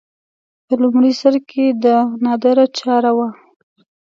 [0.65, 3.29] په لومړي سر کې دا نادره چاره وه